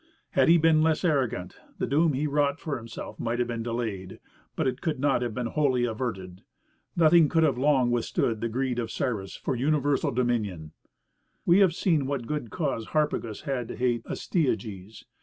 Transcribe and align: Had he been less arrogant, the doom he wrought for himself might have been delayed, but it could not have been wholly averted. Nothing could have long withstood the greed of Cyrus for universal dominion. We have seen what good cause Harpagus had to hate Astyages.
Had 0.31 0.47
he 0.49 0.57
been 0.57 0.81
less 0.81 1.05
arrogant, 1.05 1.57
the 1.77 1.85
doom 1.85 2.13
he 2.13 2.25
wrought 2.25 2.59
for 2.59 2.75
himself 2.75 3.19
might 3.19 3.37
have 3.37 3.47
been 3.47 3.61
delayed, 3.61 4.19
but 4.55 4.65
it 4.65 4.81
could 4.81 4.99
not 4.99 5.21
have 5.21 5.35
been 5.35 5.45
wholly 5.45 5.85
averted. 5.85 6.41
Nothing 6.95 7.29
could 7.29 7.43
have 7.43 7.55
long 7.59 7.91
withstood 7.91 8.41
the 8.41 8.49
greed 8.49 8.79
of 8.79 8.89
Cyrus 8.89 9.35
for 9.35 9.55
universal 9.55 10.09
dominion. 10.09 10.71
We 11.45 11.59
have 11.59 11.75
seen 11.75 12.07
what 12.07 12.25
good 12.25 12.49
cause 12.49 12.87
Harpagus 12.93 13.41
had 13.41 13.67
to 13.67 13.75
hate 13.75 14.03
Astyages. 14.07 15.05